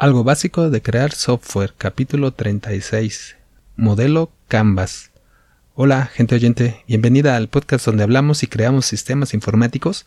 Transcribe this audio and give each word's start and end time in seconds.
Algo 0.00 0.24
básico 0.24 0.70
de 0.70 0.80
crear 0.80 1.12
software, 1.12 1.74
capítulo 1.76 2.32
36. 2.32 3.36
Modelo 3.76 4.32
Canvas. 4.48 5.10
Hola, 5.74 6.06
gente 6.06 6.36
oyente, 6.36 6.82
bienvenida 6.88 7.36
al 7.36 7.48
podcast 7.48 7.84
donde 7.84 8.04
hablamos 8.04 8.42
y 8.42 8.46
creamos 8.46 8.86
sistemas 8.86 9.34
informáticos 9.34 10.06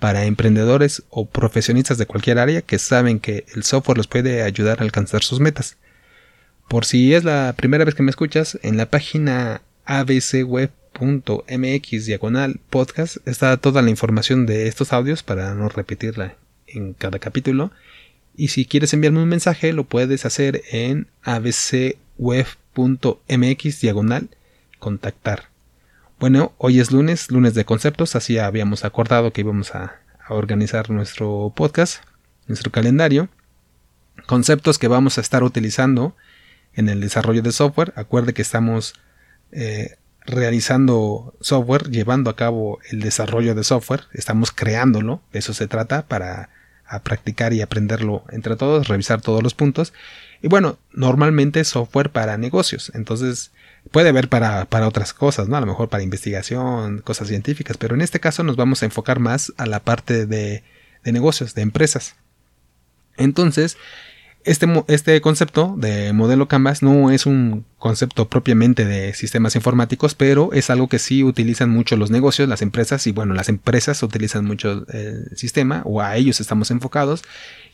para 0.00 0.24
emprendedores 0.24 1.04
o 1.08 1.26
profesionistas 1.26 1.98
de 1.98 2.06
cualquier 2.06 2.40
área 2.40 2.62
que 2.62 2.80
saben 2.80 3.20
que 3.20 3.46
el 3.54 3.62
software 3.62 3.98
los 3.98 4.08
puede 4.08 4.42
ayudar 4.42 4.80
a 4.80 4.82
alcanzar 4.82 5.22
sus 5.22 5.38
metas. 5.38 5.76
Por 6.66 6.84
si 6.84 7.14
es 7.14 7.22
la 7.22 7.54
primera 7.56 7.84
vez 7.84 7.94
que 7.94 8.02
me 8.02 8.10
escuchas, 8.10 8.58
en 8.64 8.76
la 8.76 8.90
página 8.90 9.62
abcweb.mx 9.84 10.72
diagonal 12.06 12.58
podcast 12.70 13.18
está 13.24 13.56
toda 13.56 13.82
la 13.82 13.90
información 13.90 14.46
de 14.46 14.66
estos 14.66 14.92
audios 14.92 15.22
para 15.22 15.54
no 15.54 15.68
repetirla 15.68 16.34
en 16.66 16.92
cada 16.92 17.20
capítulo 17.20 17.70
y 18.38 18.48
si 18.48 18.64
quieres 18.64 18.94
enviarme 18.94 19.20
un 19.20 19.28
mensaje, 19.28 19.72
lo 19.72 19.82
puedes 19.82 20.24
hacer 20.24 20.62
en 20.70 21.08
abcweb.mx 21.24 21.96
diagonal 23.80 24.28
contactar. 24.78 25.48
Bueno, 26.20 26.52
hoy 26.56 26.78
es 26.78 26.92
lunes, 26.92 27.32
lunes 27.32 27.54
de 27.54 27.64
conceptos, 27.64 28.14
así 28.14 28.38
habíamos 28.38 28.84
acordado 28.84 29.32
que 29.32 29.40
íbamos 29.40 29.74
a, 29.74 29.96
organizar 30.30 30.90
nuestro 30.90 31.52
podcast, 31.56 32.04
nuestro 32.46 32.70
calendario. 32.70 33.28
Conceptos 34.26 34.78
que 34.78 34.86
vamos 34.86 35.18
a 35.18 35.22
estar 35.22 35.42
utilizando 35.42 36.14
en 36.74 36.88
el 36.90 37.00
desarrollo 37.00 37.42
de 37.42 37.50
software. 37.50 37.92
Acuerde 37.96 38.34
que 38.34 38.42
estamos 38.42 38.94
eh, 39.52 39.96
realizando 40.26 41.34
software, 41.40 41.90
llevando 41.90 42.30
a 42.30 42.36
cabo 42.36 42.78
el 42.90 43.00
desarrollo 43.00 43.54
de 43.54 43.64
software, 43.64 44.02
estamos 44.12 44.52
creándolo, 44.52 45.22
de 45.32 45.38
eso 45.38 45.54
se 45.54 45.66
trata, 45.66 46.06
para 46.06 46.50
a 46.88 47.02
practicar 47.02 47.52
y 47.52 47.60
aprenderlo 47.60 48.24
entre 48.30 48.56
todos, 48.56 48.88
revisar 48.88 49.20
todos 49.20 49.42
los 49.42 49.54
puntos. 49.54 49.92
Y 50.42 50.48
bueno, 50.48 50.78
normalmente 50.92 51.64
software 51.64 52.10
para 52.10 52.38
negocios, 52.38 52.92
entonces 52.94 53.52
puede 53.90 54.08
haber 54.10 54.28
para, 54.28 54.64
para, 54.66 54.88
otras 54.88 55.12
cosas, 55.12 55.48
¿no? 55.48 55.56
A 55.56 55.60
lo 55.60 55.66
mejor 55.66 55.88
para 55.88 56.02
investigación, 56.02 56.98
cosas 56.98 57.28
científicas, 57.28 57.76
pero 57.76 57.94
en 57.94 58.00
este 58.00 58.20
caso 58.20 58.42
nos 58.42 58.56
vamos 58.56 58.82
a 58.82 58.86
enfocar 58.86 59.18
más 59.18 59.52
a 59.56 59.66
la 59.66 59.80
parte 59.80 60.26
de, 60.26 60.62
de 61.04 61.12
negocios, 61.12 61.54
de 61.54 61.62
empresas. 61.62 62.16
Entonces, 63.16 63.76
este, 64.44 64.66
este, 64.88 65.20
concepto 65.20 65.74
de 65.76 66.12
modelo 66.12 66.48
Canvas 66.48 66.82
no 66.82 67.10
es 67.10 67.26
un 67.26 67.66
concepto 67.76 68.28
propiamente 68.28 68.84
de 68.84 69.12
sistemas 69.12 69.56
informáticos, 69.56 70.14
pero 70.14 70.52
es 70.52 70.70
algo 70.70 70.88
que 70.88 70.98
sí 70.98 71.22
utilizan 71.22 71.70
mucho 71.70 71.96
los 71.96 72.10
negocios, 72.10 72.48
las 72.48 72.62
empresas, 72.62 73.06
y 73.06 73.12
bueno, 73.12 73.34
las 73.34 73.48
empresas 73.48 74.02
utilizan 74.02 74.44
mucho 74.44 74.86
el 74.88 75.36
sistema 75.36 75.82
o 75.84 76.00
a 76.00 76.16
ellos 76.16 76.40
estamos 76.40 76.70
enfocados 76.70 77.24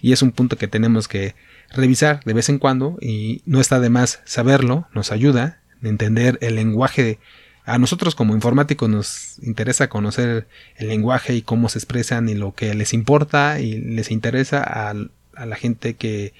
y 0.01 0.13
es 0.13 0.23
un 0.23 0.33
punto 0.33 0.57
que 0.57 0.69
tenemos 0.69 1.07
que 1.07 1.35
revisar 1.71 2.21
de 2.25 2.33
vez 2.33 2.49
en 2.49 2.59
cuando 2.59 2.97
y 3.01 3.43
no 3.47 3.61
está 3.61 3.79
de 3.79 3.91
más 3.91 4.21
saberlo, 4.25 4.89
nos 4.95 5.13
ayuda 5.13 5.61
a 5.83 5.89
entender 5.89 6.39
el 6.41 6.57
lenguaje. 6.57 7.19
A 7.67 7.79
nosotros 7.79 8.15
como 8.15 8.35
informáticos 8.35 8.89
nos 8.89 9.39
interesa 9.43 9.89
conocer 9.89 10.47
el 10.77 10.89
lenguaje 10.89 11.35
y 11.35 11.43
cómo 11.43 11.69
se 11.69 11.79
expresan 11.79 12.29
y 12.29 12.35
lo 12.35 12.55
que 12.55 12.75
les 12.75 12.93
importa 12.93 13.61
y 13.61 13.79
les 13.79 14.11
interesa 14.11 14.63
a, 14.63 14.95
a 15.35 15.47
la 15.47 15.57
gente 15.57 15.95
que 15.95 16.35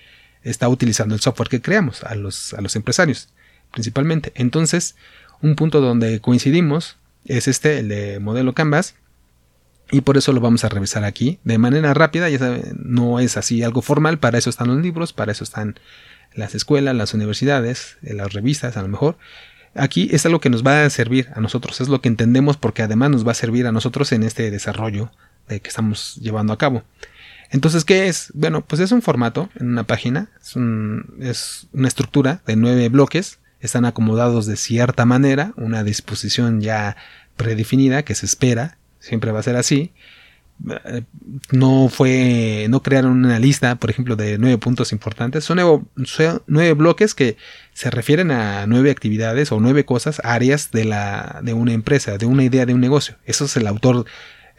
está 0.45 0.69
utilizando 0.69 1.15
el 1.15 1.21
software 1.21 1.49
que 1.49 1.61
creamos, 1.61 2.05
a 2.05 2.15
los, 2.15 2.55
a 2.55 2.61
los 2.61 2.77
empresarios 2.77 3.29
principalmente. 3.75 4.33
Entonces, 4.37 4.95
un 5.43 5.57
punto 5.57 5.81
donde 5.81 6.21
coincidimos 6.21 6.97
es 7.27 7.49
este, 7.49 7.81
el 7.81 7.89
de 7.89 8.21
modelo 8.21 8.55
Canvas, 8.55 8.95
y 9.91 10.01
por 10.01 10.17
eso 10.17 10.33
lo 10.33 10.41
vamos 10.41 10.65
a 10.65 10.71
revisar 10.71 11.05
aquí 11.05 11.39
de 11.45 11.59
manera 11.59 11.93
rápida, 11.93 12.31
ya 12.31 12.39
saben, 12.39 12.63
no 12.83 13.21
es 13.21 13.37
así 13.37 13.63
algo 13.63 13.83
formal, 13.83 14.19
para 14.19 14.39
eso 14.39 14.49
están 14.49 14.69
los 14.69 14.79
libros, 14.79 15.13
para 15.13 15.33
eso 15.33 15.45
están 15.45 15.79
las 16.35 16.55
escuelas, 16.55 16.97
las 16.97 17.13
universidades, 17.13 17.99
eh, 18.03 18.15
las 18.15 18.33
revistas 18.33 18.77
a 18.77 18.83
lo 18.83 18.89
mejor. 18.89 19.19
Aquí 19.75 20.09
es 20.13 20.25
algo 20.25 20.41
que 20.41 20.51
nos 20.51 20.65
va 20.65 20.85
a 20.85 20.91
servir 20.91 21.29
a 21.35 21.41
nosotros, 21.41 21.81
es 21.81 21.89
lo 21.89 22.01
que 22.01 22.09
entendemos 22.09 22.57
porque 22.57 22.83
además 22.83 23.11
nos 23.11 23.27
va 23.27 23.33
a 23.33 23.35
servir 23.35 23.67
a 23.67 23.73
nosotros 23.73 24.13
en 24.13 24.23
este 24.23 24.51
desarrollo 24.51 25.11
que 25.49 25.61
estamos 25.69 26.17
llevando 26.17 26.53
a 26.55 26.59
cabo. 26.59 26.85
Entonces, 27.55 27.85
¿qué 27.85 28.09
es? 28.09 28.33
Bueno, 28.35 28.63
pues 28.67 28.81
es 28.81 28.91
un 28.91 29.01
formato 29.01 29.49
en 29.55 29.69
una 29.69 29.85
página, 29.85 30.29
es, 30.41 30.57
una 30.57 31.87
estructura 31.87 32.43
de 32.49 32.57
nueve 32.57 32.89
bloques, 32.89 33.39
están 33.61 33.85
acomodados 33.85 34.47
de 34.47 34.57
cierta 34.57 35.05
manera, 35.05 35.53
una 35.57 35.85
disposición 35.85 36.61
ya 36.61 36.97
predefinida 37.37 38.03
que 38.03 38.17
se 38.17 38.27
espera, 38.27 38.77
siempre 38.99 39.31
va 39.31 39.39
a 39.39 39.45
ser 39.45 39.55
así. 39.55 39.93
Eh, 40.69 41.03
no 41.53 41.89
fue, 41.89 42.67
no 42.71 42.83
crearon 42.83 43.25
una 43.25 43.39
lista, 43.39 43.77
por 43.77 43.89
ejemplo, 43.89 44.17
de 44.17 44.37
nueve 44.37 44.59
puntos 44.59 44.91
importantes. 44.91 45.45
Son 45.45 45.57
nueve, 45.57 45.85
son 46.07 46.43
nueve, 46.49 46.73
bloques 46.73 47.15
que 47.15 47.37
se 47.73 47.89
refieren 47.89 48.33
a 48.33 48.67
nueve 48.67 48.91
actividades 48.91 49.53
o 49.53 49.61
nueve 49.61 49.85
cosas, 49.85 50.21
áreas 50.25 50.73
de 50.73 50.87
la, 50.87 51.39
de 51.45 51.55
una 51.55 51.73
empresa, 51.73 52.19
de 52.19 52.27
una 52.27 52.43
idea 52.43 52.67
de 52.67 52.75
un 52.75 52.81
negocio. 52.81 53.15
Eso 53.27 53.45
es 53.45 53.57
el 53.57 53.69
autor 53.69 54.07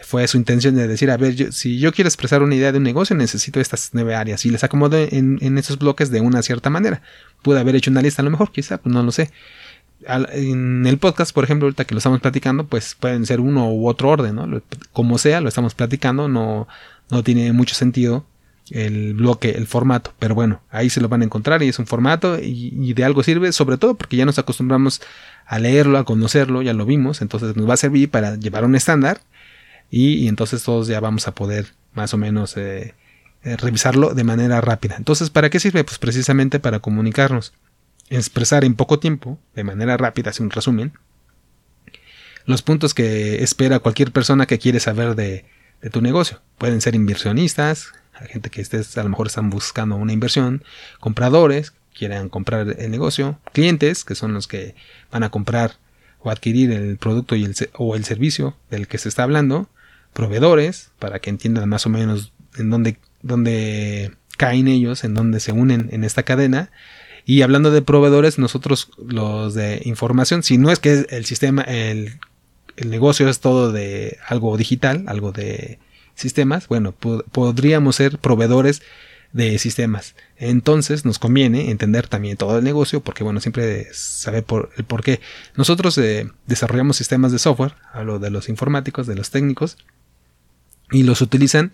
fue 0.02 0.28
su 0.28 0.38
intención 0.38 0.76
de 0.76 0.88
decir, 0.88 1.10
a 1.10 1.18
ver, 1.18 1.54
si 1.54 1.80
yo 1.80 1.92
quiero 1.94 2.08
expresar 2.08 2.44
una 2.44 2.56
idea 2.56 2.72
de 2.72 2.78
un 2.78 2.84
negocio, 2.84 3.16
necesito 3.16 3.60
estas 3.60 3.92
nueve 3.94 4.16
áreas 4.16 4.46
y 4.46 4.50
les 4.50 4.64
acomodo 4.64 4.98
en, 4.98 5.40
en 5.42 5.58
esos 5.58 5.80
bloques 5.80 6.12
de 6.12 6.22
una 6.22 6.42
cierta 6.42 6.70
manera. 6.70 7.02
Pude 7.42 7.60
haber 7.60 7.76
hecho 7.76 7.92
una 7.92 8.02
lista 8.02 8.22
a 8.22 8.26
lo 8.26 8.32
mejor, 8.32 8.52
quizá, 8.52 8.78
pues 8.78 8.94
no 8.94 9.04
lo 9.04 9.12
sé. 9.12 9.32
en 10.08 10.86
el 10.86 10.98
podcast, 10.98 11.34
por 11.34 11.46
ejemplo, 11.46 11.68
ahorita 11.68 11.86
que 11.86 11.96
lo 11.96 12.00
estamos 12.00 12.20
platicando, 12.20 12.68
pues 12.68 12.96
pueden 12.96 13.26
ser 13.26 13.40
uno 13.40 13.72
u 13.72 13.88
otro 13.88 14.10
orden, 14.10 14.36
¿no? 14.36 14.62
Como 14.92 15.18
sea, 15.18 15.42
lo 15.42 15.48
estamos 15.48 15.74
platicando, 15.74 16.28
no, 16.28 16.68
no 17.10 17.24
tiene 17.24 17.54
mucho 17.54 17.74
sentido 17.76 18.26
el 18.72 19.14
bloque, 19.14 19.52
el 19.52 19.68
formato, 19.68 20.14
pero 20.18 20.34
bueno, 20.34 20.62
ahí 20.72 20.90
se 20.90 21.00
lo 21.00 21.08
van 21.08 21.22
a 21.22 21.26
encontrar 21.26 21.62
y 21.62 21.68
es 21.68 21.78
un 21.78 21.86
formato 21.86 22.40
y, 22.40 22.74
y 22.74 22.94
de 22.94 23.04
algo 23.04 23.22
sirve, 23.22 23.52
sobre 23.52 23.78
todo 23.78 23.96
porque 23.96 24.18
ya 24.18 24.26
nos 24.26 24.40
acostumbramos 24.40 25.02
a 25.46 25.60
leerlo, 25.60 26.00
a 26.00 26.04
conocerlo, 26.04 26.64
ya 26.64 26.74
lo 26.74 26.86
vimos, 26.86 27.22
entonces 27.22 27.56
nos 27.56 27.70
va 27.70 27.76
a 27.76 27.78
servir 27.78 28.10
para 28.10 28.36
llevar 28.38 28.66
un 28.66 28.76
estándar 28.76 29.22
y, 29.90 30.28
entonces 30.28 30.63
todos 30.63 30.88
ya 30.88 31.00
vamos 31.00 31.28
a 31.28 31.35
poder 31.35 31.73
más 31.94 32.13
o 32.13 32.18
menos 32.18 32.57
eh, 32.57 32.94
eh, 33.44 33.57
revisarlo 33.57 34.13
de 34.13 34.23
manera 34.23 34.62
rápida. 34.62 34.96
Entonces, 34.97 35.29
¿para 35.29 35.50
qué 35.50 35.59
sirve? 35.59 35.84
Pues 35.84 36.00
precisamente 36.00 36.59
para 36.59 36.79
comunicarnos, 36.79 37.53
expresar 38.09 38.66
en 38.66 38.75
poco 38.75 39.00
tiempo, 39.00 39.40
de 39.56 39.63
manera 39.63 39.97
rápida, 39.97 40.31
hacer 40.31 40.44
un 40.44 40.51
resumen, 40.51 40.94
los 42.46 42.62
puntos 42.62 42.94
que 42.94 43.44
espera 43.44 43.79
cualquier 43.79 44.12
persona 44.12 44.46
que 44.46 44.59
quiere 44.59 44.79
saber 44.79 45.16
de, 45.16 45.46
de 45.81 45.90
tu 45.90 46.02
negocio. 46.02 46.41
Pueden 46.57 46.81
ser 46.81 46.96
inversionistas, 46.96 47.94
gente 48.28 48.50
que 48.50 48.62
estés, 48.62 48.97
a 48.97 49.03
lo 49.03 49.09
mejor 49.09 49.28
están 49.28 49.50
buscando 49.50 49.96
una 49.96 50.13
inversión, 50.13 50.63
compradores, 51.00 51.73
quieran 51.97 52.29
comprar 52.29 52.75
el 52.78 52.91
negocio, 52.91 53.40
clientes, 53.53 54.03
que 54.03 54.16
son 54.16 54.34
los 54.34 54.47
que 54.47 54.75
van 55.12 55.23
a 55.23 55.29
comprar 55.29 55.78
o 56.19 56.29
adquirir 56.29 56.72
el 56.72 56.97
producto 56.97 57.35
y 57.35 57.46
el, 57.46 57.56
o 57.73 57.96
el 57.96 58.03
servicio 58.03 58.57
del 58.69 58.88
que 58.88 58.97
se 58.97 59.09
está 59.09 59.23
hablando, 59.23 59.69
proveedores, 60.16 60.92
para 60.98 61.20
que 61.20 61.30
entiendan 61.30 61.70
más 61.70 61.86
o 61.86 61.90
menos 61.90 62.31
en 62.58 62.70
dónde, 62.70 62.98
dónde 63.22 64.14
caen 64.38 64.68
ellos, 64.68 65.03
en 65.03 65.14
dónde 65.14 65.40
se 65.40 65.52
unen 65.52 65.90
en 65.92 66.03
esta 66.03 66.24
cadena. 66.24 66.72
Y 67.26 67.42
hablando 67.42 67.70
de 67.70 67.81
proveedores, 67.81 68.40
nosotros 68.40 68.90
los 68.98 69.53
de 69.53 69.81
información, 69.84 70.42
si 70.42 70.58
no 70.58 70.72
es 70.72 70.80
que 70.80 71.06
el 71.09 71.26
sistema, 71.26 71.64
el, 71.64 72.20
el 72.78 72.90
negocio 72.90 73.28
es 73.28 73.42
todo 73.42 73.72
de 73.72 74.18
algo 74.28 74.58
digital, 74.58 75.03
algo 75.08 75.31
de 75.31 75.80
sistemas, 76.16 76.68
bueno, 76.70 76.94
podríamos 76.94 77.97
ser 77.97 78.18
proveedores 78.18 78.82
de 79.34 79.59
sistemas. 79.59 80.16
Entonces 80.38 81.03
nos 81.03 81.20
conviene 81.20 81.70
entender 81.70 82.08
también 82.08 82.38
todo 82.38 82.58
el 82.58 82.64
negocio 82.64 83.02
porque 83.02 83.26
bueno, 83.26 83.42
siempre 83.42 83.88
saber 83.92 84.46
por, 84.46 84.72
el 84.78 84.86
por 84.86 85.03
qué. 85.03 85.20
Nosotros 85.58 85.97
eh, 85.97 86.32
desarrollamos 86.47 86.96
sistemas 86.96 87.34
de 87.34 87.40
software, 87.40 87.74
hablo 87.92 88.18
de 88.18 88.30
los 88.30 88.47
informáticos, 88.47 89.08
de 89.08 89.16
los 89.16 89.32
técnicos, 89.32 89.78
y 90.91 91.03
los 91.03 91.22
utilizan 91.22 91.72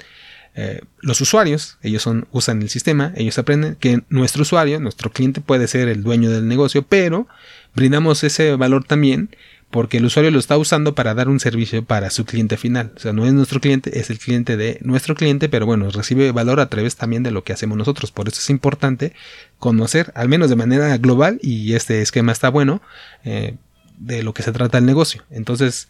eh, 0.53 0.81
los 0.99 1.21
usuarios, 1.21 1.77
ellos 1.81 2.01
son, 2.01 2.27
usan 2.31 2.61
el 2.61 2.69
sistema, 2.69 3.13
ellos 3.15 3.37
aprenden 3.37 3.75
que 3.75 4.01
nuestro 4.09 4.41
usuario, 4.41 4.79
nuestro 4.79 5.09
cliente 5.11 5.39
puede 5.39 5.67
ser 5.67 5.87
el 5.87 6.03
dueño 6.03 6.29
del 6.29 6.47
negocio, 6.47 6.83
pero 6.83 7.27
brindamos 7.73 8.23
ese 8.23 8.55
valor 8.55 8.83
también 8.83 9.29
porque 9.69 9.97
el 9.97 10.05
usuario 10.05 10.31
lo 10.31 10.39
está 10.39 10.57
usando 10.57 10.93
para 10.93 11.13
dar 11.13 11.29
un 11.29 11.39
servicio 11.39 11.85
para 11.85 12.09
su 12.09 12.25
cliente 12.25 12.57
final. 12.57 12.91
O 12.97 12.99
sea, 12.99 13.13
no 13.13 13.25
es 13.25 13.31
nuestro 13.31 13.61
cliente, 13.61 13.97
es 13.99 14.09
el 14.09 14.19
cliente 14.19 14.57
de 14.57 14.77
nuestro 14.81 15.15
cliente, 15.15 15.47
pero 15.47 15.65
bueno, 15.65 15.89
recibe 15.89 16.33
valor 16.33 16.59
a 16.59 16.67
través 16.67 16.97
también 16.97 17.23
de 17.23 17.31
lo 17.31 17.45
que 17.45 17.53
hacemos 17.53 17.77
nosotros. 17.77 18.11
Por 18.11 18.27
eso 18.27 18.39
es 18.39 18.49
importante 18.49 19.13
conocer, 19.59 20.11
al 20.13 20.27
menos 20.27 20.49
de 20.49 20.57
manera 20.57 20.97
global, 20.97 21.39
y 21.41 21.73
este 21.73 22.01
esquema 22.01 22.33
está 22.33 22.49
bueno, 22.49 22.81
eh, 23.23 23.55
de 23.97 24.23
lo 24.23 24.33
que 24.33 24.43
se 24.43 24.51
trata 24.51 24.77
el 24.77 24.85
negocio. 24.85 25.23
Entonces, 25.29 25.87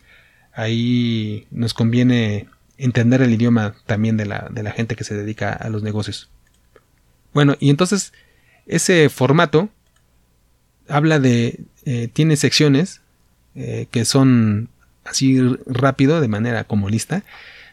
ahí 0.54 1.48
nos 1.50 1.74
conviene 1.74 2.48
entender 2.84 3.22
el 3.22 3.34
idioma 3.34 3.76
también 3.86 4.18
de 4.18 4.26
la, 4.26 4.48
de 4.52 4.64
la 4.64 4.72
gente 4.72 4.96
que 4.96 5.04
se 5.04 5.16
dedica 5.16 5.54
a 5.54 5.70
los 5.70 5.84
negocios. 5.84 6.30
Bueno, 7.34 7.56
y 7.60 7.70
entonces, 7.70 8.14
ese 8.66 9.10
formato 9.10 9.70
habla 10.88 11.20
de, 11.20 11.62
eh, 11.86 12.10
tiene 12.12 12.36
secciones 12.36 13.02
eh, 13.56 13.88
que 13.92 14.06
son 14.06 14.70
así 15.04 15.40
rápido, 15.66 16.22
de 16.22 16.28
manera 16.28 16.64
como 16.64 16.90
lista, 16.90 17.24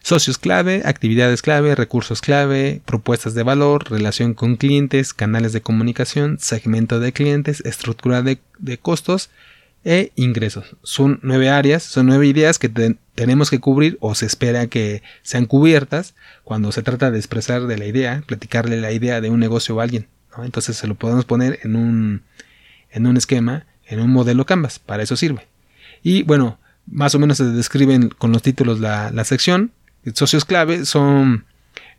Socios 0.03 0.39
clave, 0.39 0.83
actividades 0.85 1.43
clave, 1.43 1.75
recursos 1.75 2.21
clave, 2.21 2.81
propuestas 2.85 3.35
de 3.35 3.43
valor, 3.43 3.91
relación 3.91 4.33
con 4.33 4.57
clientes, 4.57 5.13
canales 5.13 5.53
de 5.53 5.61
comunicación, 5.61 6.39
segmento 6.39 7.01
de 7.01 7.13
clientes, 7.13 7.61
estructura 7.67 8.23
de, 8.23 8.39
costos 8.81 9.31
e 9.85 10.13
ingresos. 10.15 10.77
Son 10.83 11.21
nueve 11.23 11.51
áreas, 11.51 11.83
son 11.83 12.07
nueve 12.07 12.27
ideas 12.27 12.59
que 12.59 12.71
tenemos 13.19 13.51
que 13.51 13.59
cubrir 13.59 13.99
o 14.01 14.15
se 14.15 14.27
espera 14.27 14.69
que 14.69 15.03
sean 15.23 15.47
cubiertas 15.47 16.15
cuando 16.45 16.71
se 16.71 16.85
trata 16.85 17.11
de 17.11 17.19
expresar 17.19 17.67
de 17.67 17.77
la 17.77 17.87
idea, 17.87 18.23
platicarle 18.25 18.81
la 18.81 18.93
idea 18.93 19.21
de 19.21 19.29
un 19.29 19.41
negocio 19.41 19.81
a 19.81 19.83
alguien. 19.83 20.07
Entonces 20.41 20.77
se 20.77 20.87
lo 20.87 20.95
podemos 20.95 21.25
poner 21.25 21.59
en 21.65 21.75
un, 21.75 22.23
en 22.93 23.09
un 23.09 23.17
esquema, 23.17 23.67
en 23.87 23.99
un 23.99 24.13
modelo 24.13 24.47
Canvas, 24.47 24.79
para 24.79 25.03
eso 25.03 25.17
sirve. 25.17 25.49
Y 26.05 26.23
bueno, 26.23 26.61
más 26.87 27.17
o 27.17 27.19
menos 27.19 27.39
se 27.39 27.45
describen 27.47 28.09
con 28.09 28.31
los 28.31 28.43
títulos 28.43 28.79
la, 28.79 29.11
la 29.11 29.25
sección. 29.25 29.73
Socios 30.15 30.45
clave 30.45 30.85
son 30.85 31.45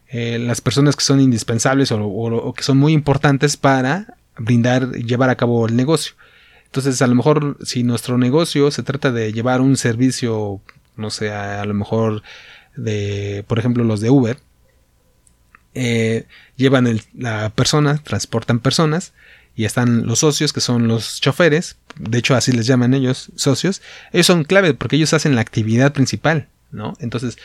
eh, 0.07 0.39
las 0.39 0.61
personas 0.61 0.95
que 0.95 1.03
son 1.03 1.19
indispensables 1.19 1.91
o, 1.91 2.53
que 2.55 2.63
son 2.63 2.77
muy 2.77 2.93
importantes 2.93 3.57
para 3.57 4.15
brindar, 4.37 4.91
llevar 4.93 5.29
a 5.29 5.35
cabo 5.35 5.67
el 5.67 5.75
negocio. 5.75 6.13
Entonces, 6.67 7.01
a 7.01 7.07
lo 7.07 7.15
mejor 7.15 7.57
si 7.61 7.83
nuestro 7.83 8.17
negocio 8.17 8.71
se 8.71 8.83
trata 8.83 9.11
de 9.11 9.33
llevar 9.33 9.59
un 9.59 9.75
servicio, 9.75 10.61
no 10.99 11.09
sé, 11.09 11.31
a, 11.31 11.65
lo 11.65 11.73
mejor 11.73 12.23
de, 12.75 13.43
por 13.47 13.59
ejemplo, 13.59 13.83
los 13.83 14.01
de 14.01 14.09
Uber, 14.09 14.37
eh, 15.73 16.25
llevan 16.55 16.99
la 17.15 17.49
persona, 17.49 17.97
transportan 18.03 18.59
personas, 18.59 19.13
y 19.55 19.65
están 19.65 20.07
los 20.07 20.19
socios, 20.19 20.53
que 20.53 20.61
son 20.61 20.87
los 20.87 21.19
choferes, 21.19 21.77
de 21.97 22.19
hecho 22.19 22.35
así 22.35 22.51
les 22.53 22.65
llaman 22.65 22.93
ellos, 22.93 23.31
socios, 23.35 23.81
ellos 24.13 24.27
son 24.27 24.45
clave 24.45 24.73
porque 24.73 24.95
ellos 24.95 25.13
hacen 25.13 25.35
la 25.35 25.41
actividad 25.41 25.91
principal, 25.91 26.47
¿no? 26.71 26.95
Entonces, 26.99 27.37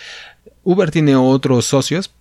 Uber 0.62 0.92
tiene 0.92 1.16
otros 1.16 1.64
socios, 1.64 2.12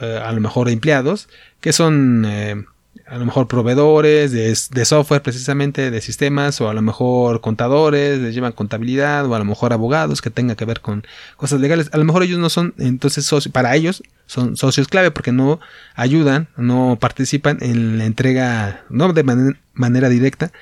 eh, 0.00 0.20
a 0.22 0.32
lo 0.32 0.40
mejor 0.40 0.68
empleados, 0.68 1.28
que 1.60 1.72
son 1.72 2.24
eh, 2.26 2.64
a 3.06 3.18
lo 3.18 3.24
mejor 3.24 3.48
proveedores 3.48 4.32
de, 4.32 4.84
software 4.84 5.22
precisamente, 5.22 5.90
de 5.90 6.00
sistemas, 6.00 6.60
o 6.60 6.68
a 6.68 6.74
lo 6.74 6.82
mejor 6.82 7.40
contadores, 7.40 8.18
les 8.18 8.34
llevan 8.34 8.52
contabilidad, 8.52 9.26
o 9.26 9.34
a 9.34 9.38
lo 9.38 9.44
mejor 9.44 9.72
abogados 9.72 10.22
que 10.22 10.30
tengan 10.30 10.56
que 10.56 10.64
ver 10.64 10.80
con 10.80 11.06
cosas 11.36 11.60
legales. 11.60 11.90
A 11.92 11.98
lo 11.98 12.04
mejor 12.04 12.22
ellos 12.22 12.38
no 12.38 12.50
son, 12.50 12.74
entonces, 12.78 13.28
para 13.52 13.74
ellos 13.76 14.02
son 14.26 14.56
socios 14.56 14.88
clave 14.88 15.10
porque 15.10 15.32
no 15.32 15.60
ayudan, 15.94 16.48
no 16.56 16.98
participan 17.00 17.58
en 17.60 17.98
la 17.98 18.06
entrega, 18.06 18.84
no 18.90 19.12
de 19.12 19.54
manera 19.74 20.08
directa, 20.08 20.52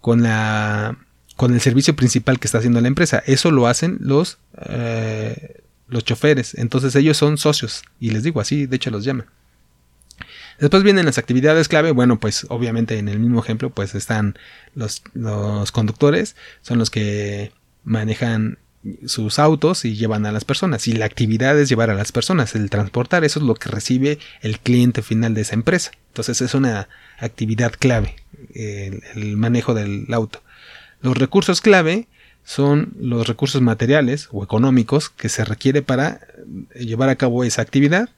con 0.00 0.22
la 0.22 0.96
con 1.40 1.54
el 1.54 1.60
servicio 1.62 1.96
principal 1.96 2.38
que 2.38 2.46
está 2.46 2.58
haciendo 2.58 2.82
la 2.82 2.88
empresa. 2.88 3.22
Eso 3.24 3.50
lo 3.50 3.66
hacen 3.66 3.96
los, 4.02 4.36
eh, 4.68 5.62
los 5.88 6.04
choferes. 6.04 6.54
Entonces 6.54 6.94
ellos 6.96 7.16
son 7.16 7.38
socios. 7.38 7.82
Y 7.98 8.10
les 8.10 8.24
digo 8.24 8.42
así, 8.42 8.66
de 8.66 8.76
hecho 8.76 8.90
los 8.90 9.04
llaman. 9.04 9.24
Después 10.60 10.82
vienen 10.82 11.06
las 11.06 11.18
actividades 11.18 11.68
clave. 11.68 11.90
Bueno, 11.90 12.20
pues 12.20 12.46
obviamente 12.50 12.98
en 12.98 13.08
el 13.08 13.18
mismo 13.18 13.40
ejemplo, 13.40 13.70
pues 13.70 13.94
están 13.94 14.38
los, 14.74 15.02
conductores, 15.72 16.36
son 16.60 16.78
los 16.78 16.90
que 16.90 17.52
manejan 17.82 18.58
sus 19.06 19.38
autos 19.38 19.84
y 19.84 19.94
llevan 19.94 20.26
a 20.26 20.32
las 20.32 20.44
personas. 20.44 20.86
Y 20.86 20.92
la 20.92 21.06
actividad 21.06 21.58
es 21.58 21.68
llevar 21.70 21.88
a 21.88 21.94
las 21.94 22.12
personas, 22.12 22.54
el 22.54 22.68
transportar, 22.68 23.24
eso 23.24 23.40
es 23.40 23.46
lo 23.46 23.54
que 23.54 23.70
recibe 23.70 24.18
el 24.42 24.58
cliente 24.58 25.02
final 25.02 25.32
de 25.32 25.42
esa 25.42 25.54
empresa. 25.54 25.92
Entonces 26.08 26.42
es 26.42 26.54
una 26.54 26.88
actividad 27.18 27.72
clave, 27.78 28.16
el, 28.54 29.36
manejo 29.38 29.72
del 29.72 30.06
auto. 30.12 30.42
Los 31.00 31.16
recursos 31.16 31.62
clave 31.62 32.06
son 32.44 32.92
los 32.98 33.26
recursos 33.26 33.62
materiales 33.62 34.28
o 34.30 34.44
económicos 34.44 35.08
que 35.08 35.30
se 35.30 35.44
requiere 35.44 35.80
para 35.82 36.20
llevar 36.74 37.08
a 37.08 37.16
cabo 37.16 37.44
esa 37.44 37.62
actividad 37.62 38.10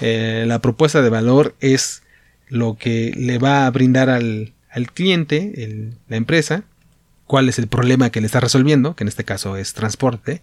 eh, 0.00 0.44
la 0.46 0.60
propuesta 0.60 1.02
de 1.02 1.10
valor 1.10 1.54
es 1.60 2.02
lo 2.48 2.76
que 2.76 3.12
le 3.16 3.38
va 3.38 3.66
a 3.66 3.70
brindar 3.70 4.10
al, 4.10 4.52
cliente, 4.92 5.92
la 6.08 6.16
empresa, 6.16 6.64
cuál 7.26 7.48
es 7.48 7.58
el 7.58 7.68
problema 7.68 8.10
que 8.10 8.20
le 8.20 8.26
está 8.26 8.40
resolviendo, 8.40 8.96
que 8.96 9.04
en 9.04 9.08
este 9.08 9.24
caso 9.24 9.56
es 9.56 9.72
transporte, 9.72 10.42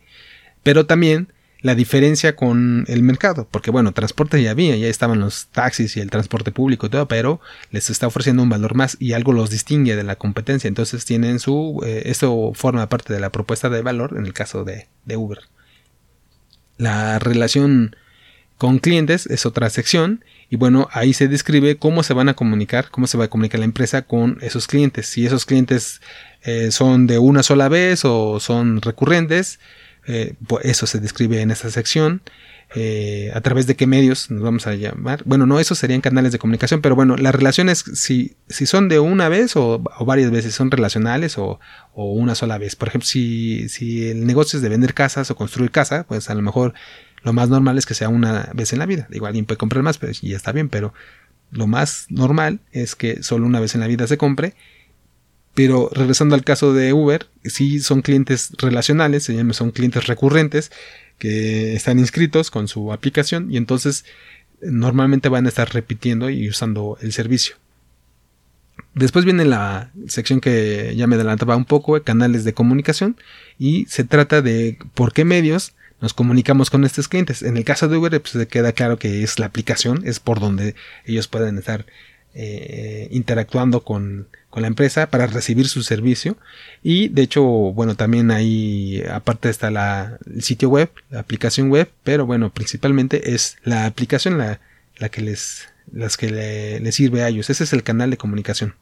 pero 0.64 0.86
también 0.86 1.34
la 1.62 1.76
diferencia 1.76 2.36
con 2.36 2.86
el 2.88 3.04
mercado, 3.04 3.48
porque 3.50 3.72
bueno, 3.72 3.92
transporte 3.92 4.42
ya 4.42 4.52
había, 4.52 4.76
ya 4.76 4.88
estaban 4.88 5.20
los 5.20 5.48
taxis 5.48 5.98
y 5.98 6.02
el 6.02 6.10
transporte 6.10 6.52
público 6.52 6.86
y 6.86 6.90
todo, 6.90 7.08
pero 7.08 7.42
les 7.72 7.90
está 7.90 8.08
ofreciendo 8.08 8.44
un 8.44 8.50
valor 8.50 8.76
más 8.76 8.96
y 9.00 9.14
algo 9.14 9.34
los 9.34 9.50
distingue 9.50 9.96
de 9.96 10.04
la 10.04 10.16
competencia, 10.16 10.68
entonces 10.68 11.04
tienen 11.06 11.40
su, 11.40 11.82
eh, 11.86 12.04
esto 12.06 12.52
forma 12.54 12.88
parte 12.90 13.14
de 13.14 13.20
la 13.20 13.32
propuesta 13.32 13.70
de 13.70 13.82
valor 13.82 14.16
en 14.18 14.26
el 14.26 14.34
caso 14.34 14.64
de, 14.64 14.88
de 15.06 15.18
Uber. 15.18 15.40
La 16.78 17.18
relación 17.18 17.96
con 18.58 18.80
clientes 18.80 19.28
es 19.28 19.46
otra 19.46 19.70
sección 19.70 20.24
y 20.50 20.56
bueno, 20.56 20.88
ahí 20.92 21.14
se 21.14 21.28
describe 21.28 21.78
cómo 21.78 22.04
se 22.04 22.14
van 22.14 22.30
a 22.30 22.34
comunicar, 22.34 22.90
cómo 22.90 23.08
se 23.08 23.18
va 23.18 23.26
a 23.26 23.30
comunicar 23.30 23.60
la 23.60 23.66
empresa 23.66 24.04
con 24.04 24.38
esos 24.42 24.68
clientes. 24.68 25.08
Si 25.08 25.26
esos 25.26 25.46
clientes 25.46 26.02
eh, 26.44 26.72
son 26.72 27.06
de 27.06 27.20
una 27.20 27.44
sola 27.44 27.68
vez 27.70 28.06
o 28.06 28.40
son 28.40 28.82
recurrentes, 28.82 29.60
eh, 30.08 30.36
pues 30.48 30.66
eso 30.66 30.88
se 30.88 31.00
describe 31.00 31.42
en 31.42 31.52
esta 31.52 31.70
sección. 31.70 32.22
Eh, 32.76 33.32
a 33.34 33.40
través 33.40 33.66
de 33.66 33.78
qué 33.78 33.88
medios 33.88 34.30
nos 34.30 34.44
vamos 34.44 34.68
a 34.68 34.76
llamar. 34.76 35.24
Bueno, 35.24 35.46
no, 35.46 35.58
esos 35.58 35.80
serían 35.80 36.02
canales 36.02 36.34
de 36.34 36.40
comunicación, 36.40 36.82
pero 36.82 36.96
bueno, 36.96 37.16
las 37.16 37.34
relaciones, 37.34 37.86
si, 37.94 38.36
si 38.50 38.66
son 38.66 38.90
de 38.90 39.00
una 39.00 39.30
vez 39.30 39.56
o, 39.56 39.80
varias 40.06 40.32
veces, 40.32 40.54
son 40.54 40.70
relacionales 40.70 41.38
o, 41.38 41.62
o, 41.94 42.12
una 42.12 42.36
sola 42.36 42.58
vez. 42.58 42.76
Por 42.76 42.90
ejemplo, 42.90 43.08
si, 43.08 43.70
si 43.70 44.10
el 44.10 44.28
negocio 44.28 44.58
es 44.58 44.64
de 44.64 44.68
vender 44.68 44.94
casas 44.94 45.32
o 45.32 45.36
construir 45.36 45.72
casa, 45.72 46.06
pues 46.06 46.30
a 46.30 46.36
lo 46.36 46.42
mejor 46.42 46.74
lo 47.28 47.34
más 47.34 47.50
normal 47.50 47.78
es 47.78 47.86
que 47.86 47.94
sea 47.94 48.08
una 48.08 48.50
vez 48.54 48.72
en 48.72 48.80
la 48.80 48.86
vida. 48.86 49.06
Digo, 49.12 49.26
alguien 49.26 49.44
puede 49.44 49.58
comprar 49.58 49.84
más, 49.84 49.98
pero 49.98 50.14
ya 50.14 50.38
está 50.38 50.54
bien, 50.54 50.70
pero 50.70 50.94
lo 51.52 51.68
más 51.68 52.06
normal 52.08 52.62
es 52.72 52.96
que 52.96 53.22
solo 53.22 53.46
una 53.46 53.60
vez 53.60 53.76
en 53.76 53.82
la 53.82 53.88
vida 53.88 54.08
se 54.08 54.18
compre. 54.18 54.54
Pero 55.54 55.90
regresando 55.92 56.36
al 56.36 56.46
caso 56.46 56.74
de 56.74 56.94
Uber, 56.94 57.28
sí 57.44 57.82
son 57.82 58.02
clientes 58.02 58.52
relacionales, 58.58 59.24
se 59.24 59.36
llaman, 59.36 59.54
son 59.54 59.72
clientes 59.72 60.08
recurrentes 60.08 60.72
que 61.20 61.76
están 61.76 62.00
inscritos 62.00 62.50
con 62.50 62.70
su 62.70 62.94
aplicación 62.94 63.52
y 63.52 63.58
entonces 63.58 64.06
normalmente 64.62 65.28
van 65.28 65.48
a 65.48 65.50
estar 65.50 65.74
repitiendo 65.74 66.30
y 66.30 66.48
usando 66.48 66.98
el 67.02 67.12
servicio. 67.12 67.58
Después 68.94 69.26
viene 69.26 69.44
la 69.44 69.92
sección 70.08 70.40
que 70.40 70.94
ya 70.96 71.08
me 71.08 71.16
adelantaba 71.16 71.58
un 71.58 71.66
poco, 71.66 72.02
canales 72.04 72.46
de 72.46 72.54
comunicación, 72.54 73.18
y 73.60 73.86
se 73.88 74.06
trata 74.06 74.42
de 74.42 74.78
por 74.94 75.12
qué 75.12 75.26
medios 75.26 75.74
nos 76.02 76.14
comunicamos 76.14 76.70
con 76.70 76.84
estos 76.84 77.08
clientes. 77.08 77.42
En 77.42 77.58
el 77.58 77.64
caso 77.64 77.88
de 77.88 77.98
Uber, 77.98 78.22
pues 78.22 78.48
queda 78.48 78.72
claro 78.74 78.98
que 79.00 79.24
es 79.24 79.40
la 79.40 79.48
aplicación, 79.48 80.04
es 80.06 80.20
por 80.20 80.40
donde 80.40 80.76
ellos 81.06 81.28
pueden 81.28 81.58
estar 81.58 81.86
eh, 82.34 83.08
interactuando 83.10 83.84
con, 83.84 84.28
con, 84.52 84.62
la 84.62 84.68
empresa 84.68 85.10
para 85.10 85.26
recibir 85.26 85.68
su 85.68 85.82
servicio. 85.82 86.38
Y 86.84 87.08
de 87.10 87.24
hecho, 87.24 87.44
bueno, 87.44 87.96
también 87.96 88.30
ahí 88.30 89.04
aparte 89.12 89.50
está 89.50 89.72
la, 89.72 90.20
el 90.32 90.44
sitio 90.44 90.70
web, 90.70 90.92
la 91.10 91.22
aplicación 91.22 91.70
web, 91.70 91.90
pero 92.04 92.28
bueno, 92.28 92.54
principalmente 92.54 93.34
es 93.34 93.58
la 93.64 93.88
aplicación 93.88 94.38
la, 94.38 94.60
la 94.98 95.10
que 95.10 95.22
les, 95.22 95.68
las 95.92 96.16
que 96.16 96.30
le, 96.30 96.80
le 96.80 96.92
sirve 96.92 97.24
a 97.24 97.30
ellos. 97.30 97.50
Ese 97.50 97.64
es 97.64 97.74
el 97.74 97.82
canal 97.82 98.12
de 98.12 98.18
comunicación. 98.18 98.76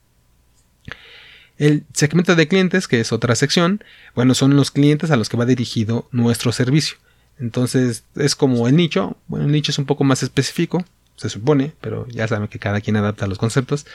El 1.58 1.86
segmento 1.94 2.36
de 2.36 2.50
clientes, 2.50 2.90
que 2.90 3.00
es 3.00 3.14
otra 3.14 3.36
sección, 3.36 3.82
bueno, 4.14 4.34
son 4.34 4.58
los 4.58 4.72
clientes 4.72 5.12
a 5.12 5.16
los 5.16 5.30
que 5.30 5.38
va 5.38 5.46
dirigido 5.46 6.10
nuestro 6.12 6.52
servicio. 6.52 6.98
Entonces 7.40 8.04
es 8.16 8.36
como 8.36 8.68
el 8.68 8.76
nicho. 8.76 9.18
Bueno, 9.28 9.46
el 9.46 9.52
nicho 9.52 9.72
es 9.72 9.80
un 9.80 9.86
poco 9.86 10.04
más 10.04 10.24
específico, 10.24 10.86
se 11.16 11.30
supone, 11.30 11.74
pero 11.82 12.08
ya 12.08 12.28
saben 12.28 12.48
que 12.48 12.60
cada 12.60 12.82
quien 12.82 12.96
adapta 12.96 13.28
los 13.28 13.38
conceptos. 13.38 13.86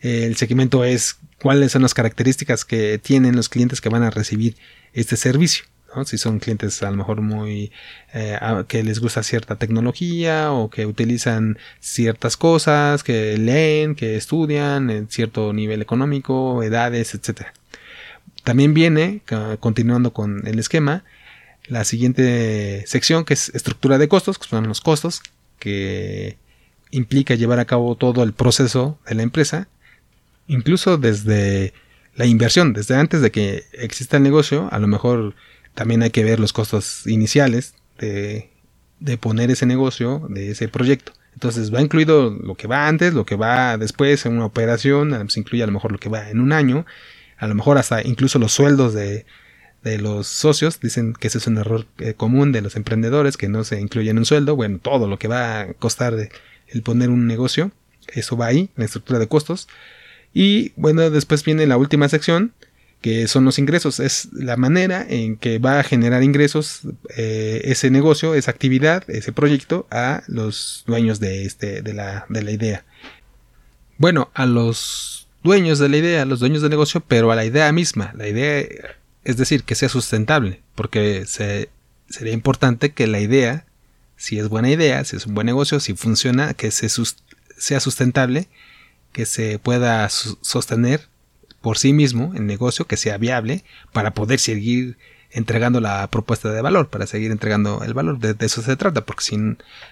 El 0.00 0.36
segmento 0.36 0.84
es 0.84 1.18
cuáles 1.40 1.72
son 1.72 1.82
las 1.82 1.94
características 1.94 2.64
que 2.64 2.98
tienen 2.98 3.36
los 3.36 3.48
clientes 3.48 3.80
que 3.80 3.88
van 3.88 4.02
a 4.02 4.10
recibir 4.10 4.56
este 4.92 5.16
servicio. 5.16 5.64
Si 6.06 6.16
son 6.16 6.38
clientes 6.38 6.82
a 6.82 6.90
lo 6.90 6.96
mejor 6.96 7.20
muy 7.20 7.70
eh, 8.14 8.38
que 8.66 8.82
les 8.82 8.98
gusta 8.98 9.22
cierta 9.22 9.56
tecnología 9.56 10.50
o 10.50 10.70
que 10.70 10.86
utilizan 10.86 11.58
ciertas 11.80 12.38
cosas, 12.38 13.04
que 13.04 13.36
leen, 13.36 13.94
que 13.94 14.16
estudian 14.16 14.88
en 14.88 15.08
cierto 15.08 15.52
nivel 15.52 15.82
económico, 15.82 16.62
edades, 16.62 17.14
etc. 17.14 17.48
También 18.42 18.72
viene, 18.72 19.20
continuando 19.60 20.14
con 20.14 20.46
el 20.46 20.58
esquema, 20.58 21.04
la 21.66 21.84
siguiente 21.84 22.84
sección 22.86 23.24
que 23.24 23.34
es 23.34 23.50
estructura 23.50 23.98
de 23.98 24.08
costos, 24.08 24.38
que 24.38 24.48
son 24.48 24.66
los 24.68 24.80
costos 24.80 25.22
que 25.58 26.36
implica 26.90 27.34
llevar 27.34 27.60
a 27.60 27.64
cabo 27.64 27.96
todo 27.96 28.22
el 28.22 28.32
proceso 28.32 28.98
de 29.06 29.14
la 29.14 29.22
empresa, 29.22 29.68
incluso 30.46 30.98
desde 30.98 31.72
la 32.14 32.26
inversión, 32.26 32.72
desde 32.72 32.96
antes 32.96 33.22
de 33.22 33.30
que 33.30 33.64
exista 33.72 34.16
el 34.16 34.22
negocio, 34.22 34.68
a 34.70 34.78
lo 34.78 34.86
mejor 34.86 35.34
también 35.74 36.02
hay 36.02 36.10
que 36.10 36.24
ver 36.24 36.40
los 36.40 36.52
costos 36.52 37.06
iniciales 37.06 37.74
de, 37.98 38.50
de 39.00 39.16
poner 39.16 39.50
ese 39.50 39.66
negocio, 39.66 40.26
de 40.28 40.50
ese 40.50 40.68
proyecto. 40.68 41.12
Entonces 41.32 41.72
va 41.72 41.80
incluido 41.80 42.30
lo 42.30 42.56
que 42.56 42.66
va 42.66 42.88
antes, 42.88 43.14
lo 43.14 43.24
que 43.24 43.36
va 43.36 43.78
después 43.78 44.26
en 44.26 44.34
una 44.34 44.44
operación, 44.44 45.30
se 45.30 45.40
incluye 45.40 45.62
a 45.62 45.66
lo 45.66 45.72
mejor 45.72 45.92
lo 45.92 45.98
que 45.98 46.10
va 46.10 46.28
en 46.28 46.40
un 46.40 46.52
año, 46.52 46.84
a 47.38 47.46
lo 47.46 47.54
mejor 47.54 47.78
hasta 47.78 48.02
incluso 48.02 48.38
los 48.38 48.52
sueldos 48.52 48.92
de, 48.92 49.24
de 49.82 49.98
los 49.98 50.26
socios. 50.26 50.80
Dicen 50.80 51.14
que 51.14 51.28
ese 51.28 51.38
es 51.38 51.46
un 51.46 51.58
error 51.58 51.86
eh, 51.98 52.14
común 52.14 52.52
de 52.52 52.62
los 52.62 52.76
emprendedores 52.76 53.36
que 53.36 53.48
no 53.48 53.64
se 53.64 53.80
incluyen 53.80 54.18
un 54.18 54.24
sueldo. 54.24 54.56
Bueno, 54.56 54.78
todo 54.80 55.08
lo 55.08 55.18
que 55.18 55.28
va 55.28 55.60
a 55.60 55.72
costar 55.74 56.14
el 56.68 56.82
poner 56.82 57.10
un 57.10 57.26
negocio, 57.26 57.70
eso 58.08 58.36
va 58.36 58.46
ahí, 58.46 58.70
la 58.76 58.84
estructura 58.84 59.18
de 59.18 59.28
costos. 59.28 59.68
Y 60.34 60.72
bueno, 60.76 61.10
después 61.10 61.44
viene 61.44 61.66
la 61.66 61.76
última 61.76 62.08
sección, 62.08 62.52
que 63.00 63.28
son 63.28 63.44
los 63.44 63.58
ingresos. 63.58 64.00
Es 64.00 64.28
la 64.32 64.56
manera 64.56 65.04
en 65.08 65.36
que 65.36 65.58
va 65.58 65.80
a 65.80 65.82
generar 65.82 66.22
ingresos 66.22 66.80
eh, 67.16 67.60
ese 67.64 67.90
negocio, 67.90 68.34
esa 68.34 68.50
actividad, 68.50 69.04
ese 69.08 69.32
proyecto 69.32 69.86
a 69.90 70.22
los 70.28 70.84
dueños 70.86 71.20
de, 71.20 71.44
este, 71.44 71.82
de, 71.82 71.92
la, 71.92 72.24
de 72.28 72.42
la 72.42 72.50
idea. 72.52 72.84
Bueno, 73.98 74.30
a 74.34 74.46
los 74.46 75.28
dueños 75.42 75.78
de 75.78 75.88
la 75.88 75.96
idea, 75.96 76.22
a 76.22 76.26
los 76.26 76.40
dueños 76.40 76.62
del 76.62 76.70
negocio, 76.70 77.02
pero 77.06 77.30
a 77.30 77.36
la 77.36 77.44
idea 77.44 77.70
misma. 77.72 78.12
La 78.16 78.28
idea, 78.28 78.64
es 79.24 79.36
decir, 79.36 79.64
que 79.64 79.74
sea 79.74 79.88
sustentable, 79.88 80.62
porque 80.74 81.26
se, 81.26 81.68
sería 82.08 82.32
importante 82.32 82.92
que 82.92 83.06
la 83.06 83.20
idea, 83.20 83.66
si 84.16 84.38
es 84.38 84.48
buena 84.48 84.70
idea, 84.70 85.04
si 85.04 85.16
es 85.16 85.26
un 85.26 85.34
buen 85.34 85.46
negocio, 85.46 85.80
si 85.80 85.94
funciona, 85.94 86.54
que 86.54 86.70
se 86.70 86.88
sea 87.56 87.80
sustentable, 87.80 88.48
que 89.12 89.26
se 89.26 89.58
pueda 89.58 90.08
sostener 90.08 91.08
por 91.60 91.78
sí 91.78 91.92
mismo 91.92 92.32
el 92.34 92.46
negocio, 92.46 92.86
que 92.86 92.96
sea 92.96 93.18
viable 93.18 93.64
para 93.92 94.14
poder 94.14 94.40
seguir 94.40 94.98
entregando 95.32 95.80
la 95.80 96.06
propuesta 96.08 96.50
de 96.50 96.60
valor, 96.60 96.88
para 96.88 97.06
seguir 97.06 97.30
entregando 97.30 97.82
el 97.84 97.94
valor. 97.94 98.18
De, 98.18 98.34
eso 98.44 98.62
se 98.62 98.76
trata, 98.76 99.04
porque 99.04 99.24
si, 99.24 99.38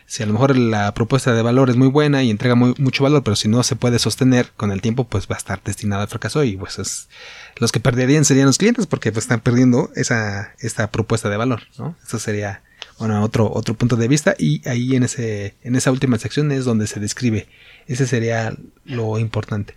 si, 0.06 0.22
a 0.22 0.26
lo 0.26 0.32
mejor 0.34 0.56
la 0.56 0.92
propuesta 0.94 1.32
de 1.32 1.42
valor 1.42 1.70
es 1.70 1.76
muy 1.76 1.88
buena 1.88 2.22
y 2.22 2.30
entrega 2.30 2.54
mucho 2.54 3.02
valor, 3.02 3.22
pero 3.22 3.36
si 3.36 3.48
no 3.48 3.62
se 3.62 3.76
puede 3.76 3.98
sostener 3.98 4.50
con 4.56 4.70
el 4.70 4.82
tiempo, 4.82 5.04
pues 5.04 5.26
va 5.26 5.36
a 5.36 5.38
estar 5.38 5.62
destinado 5.62 6.02
al 6.02 6.08
fracaso 6.08 6.44
y 6.44 6.56
pues 6.56 6.78
es, 6.78 7.08
los 7.56 7.72
que 7.72 7.80
perderían 7.80 8.24
serían 8.24 8.46
los 8.46 8.58
clientes 8.58 8.86
porque 8.86 9.12
pues, 9.12 9.24
están 9.24 9.40
perdiendo 9.40 9.90
esa, 9.96 10.54
esta 10.58 10.90
propuesta 10.90 11.30
de 11.30 11.36
valor, 11.36 11.62
¿no? 11.78 11.96
Eso 12.06 12.18
sería, 12.18 12.62
bueno, 12.98 13.22
otro, 13.22 13.50
otro 13.52 13.74
punto 13.74 13.96
de 13.96 14.08
vista 14.08 14.34
y 14.38 14.66
ahí 14.68 14.94
en 14.94 15.04
ese, 15.04 15.54
en 15.62 15.74
esa 15.74 15.90
última 15.90 16.18
sección 16.18 16.52
es 16.52 16.64
donde 16.64 16.86
se 16.86 17.00
describe. 17.00 17.48
Ese 17.86 18.06
sería 18.06 18.54
lo 18.84 19.18
importante. 19.18 19.76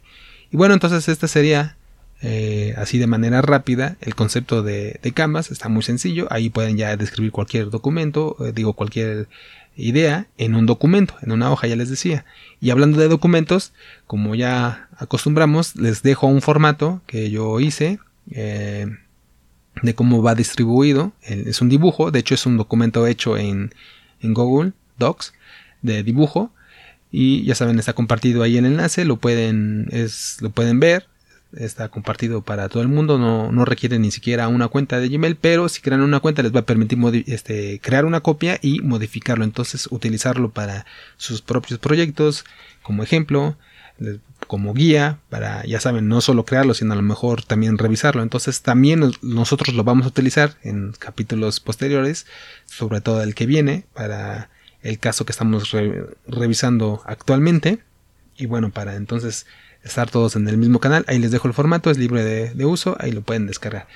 Y 0.51 0.57
bueno, 0.57 0.73
entonces 0.73 1.07
esta 1.07 1.27
sería 1.27 1.77
eh, 2.25 2.73
así 2.77 2.99
de 2.99 3.07
manera 3.07 3.41
rápida 3.41 3.97
el 3.99 4.15
concepto 4.15 4.63
de, 4.63 4.97
Canvas 5.13 5.51
está 5.51 5.67
muy 5.67 5.83
sencillo. 5.83 6.27
Ahí 6.31 6.49
pueden 6.49 6.77
ya 6.77 6.95
describir 6.95 7.31
cualquier 7.31 7.69
documento 7.69 8.37
eh, 8.39 8.53
digo 8.53 8.73
cualquier 8.73 9.27
idea 9.75 10.27
en 10.37 10.55
un 10.55 10.65
documento 10.65 11.15
en 11.21 11.33
una 11.33 11.51
hoja 11.51 11.67
ya 11.67 11.75
les 11.75 11.89
decía. 11.89 12.23
Y 12.61 12.69
hablando 12.69 12.97
de 12.97 13.09
documentos 13.09 13.73
como 14.07 14.35
ya 14.35 14.87
acostumbramos 14.97 15.75
les 15.75 16.01
dejo 16.01 16.27
un 16.27 16.41
formato 16.41 17.01
que 17.07 17.29
yo 17.29 17.59
hice 17.59 17.99
eh, 18.31 18.87
de 19.81 19.93
cómo 19.93 20.23
va 20.23 20.33
distribuido. 20.33 21.11
Es 21.23 21.61
un 21.61 21.67
dibujo 21.67 22.09
de 22.09 22.19
hecho 22.19 22.35
es 22.35 22.45
un 22.45 22.55
documento 22.55 23.05
hecho 23.05 23.37
en, 23.37 23.75
en 24.21 24.33
Google 24.33 24.71
Docs 24.97 25.33
de 25.81 26.03
dibujo. 26.03 26.51
Y 27.11 27.43
ya 27.43 27.53
saben 27.53 27.77
está 27.79 27.93
compartido 27.93 28.43
ahí 28.43 28.57
el 28.57 28.65
enlace 28.65 29.03
lo 29.03 29.17
pueden 29.17 29.87
es, 29.91 30.37
lo 30.41 30.49
pueden 30.49 30.79
ver 30.79 31.07
está 31.57 31.89
compartido 31.89 32.41
para 32.41 32.69
todo 32.69 32.81
el 32.81 32.89
mundo, 32.89 33.17
no, 33.17 33.51
no 33.51 33.65
requiere 33.65 33.99
ni 33.99 34.11
siquiera 34.11 34.47
una 34.47 34.67
cuenta 34.67 34.99
de 34.99 35.09
Gmail, 35.09 35.35
pero 35.35 35.69
si 35.69 35.81
crean 35.81 36.01
una 36.01 36.19
cuenta 36.19 36.41
les 36.43 36.53
va 36.53 36.61
a 36.61 36.65
permitir 36.65 36.97
este, 37.27 37.79
crear 37.81 38.05
una 38.05 38.21
copia 38.21 38.59
y 38.61 38.81
modificarlo, 38.81 39.43
entonces 39.43 39.87
utilizarlo 39.91 40.51
para 40.51 40.85
sus 41.17 41.41
propios 41.41 41.79
proyectos, 41.79 42.45
como 42.81 43.03
ejemplo, 43.03 43.55
como 44.47 44.73
guía, 44.73 45.19
para, 45.29 45.65
ya 45.65 45.79
saben, 45.79 46.07
no 46.07 46.21
solo 46.21 46.45
crearlo, 46.45 46.73
sino 46.73 46.93
a 46.93 46.95
lo 46.95 47.01
mejor 47.01 47.43
también 47.43 47.77
revisarlo. 47.77 48.21
Entonces 48.21 48.61
también 48.61 49.11
nosotros 49.21 49.75
lo 49.75 49.83
vamos 49.83 50.05
a 50.05 50.09
utilizar 50.09 50.55
en 50.63 50.93
capítulos 50.93 51.59
posteriores, 51.59 52.25
sobre 52.65 53.01
todo 53.01 53.23
el 53.23 53.35
que 53.35 53.45
viene, 53.45 53.85
para 53.93 54.49
el 54.81 54.99
caso 54.99 55.25
que 55.25 55.31
estamos 55.31 55.71
revisando 56.27 57.01
actualmente. 57.05 57.79
Y 58.35 58.47
bueno, 58.47 58.71
para 58.71 58.95
entonces 58.95 59.45
estar 59.83 60.09
todos 60.09 60.35
en 60.35 60.47
el 60.47 60.57
mismo 60.57 60.79
canal. 60.79 61.05
Ahí 61.07 61.19
les 61.19 61.31
dejo 61.31 61.47
el 61.47 61.53
formato, 61.53 61.91
es 61.91 61.97
libre 61.97 62.23
de, 62.23 62.65
uso, 62.65 62.95
ahí 62.99 63.11
lo 63.11 63.21
pueden 63.21 63.47
descargar. 63.47 63.87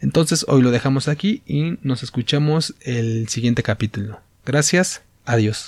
Entonces 0.00 0.44
hoy 0.48 0.62
lo 0.62 0.70
dejamos 0.70 1.08
aquí 1.08 1.42
y 1.46 1.78
nos 1.82 2.02
escuchamos 2.02 2.74
el 2.80 3.28
siguiente 3.28 3.62
capítulo. 3.62 4.20
Gracias, 4.44 5.02
adiós. 5.24 5.60